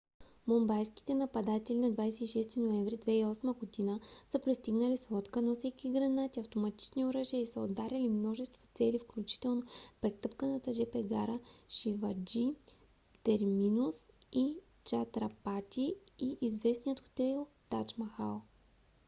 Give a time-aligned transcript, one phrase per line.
[0.47, 3.57] мумбайските нападатели на 26 ноември 2008
[3.99, 4.05] г.
[4.31, 9.63] са пристигнали с лодка носейки гранати автоматични оръжия и са ударили множество цели включително
[10.01, 12.55] претъпканата жп гара шиваджи
[13.23, 13.95] терминус
[14.35, 14.53] в
[14.83, 18.41] чатрапати и известния хотел тадж махал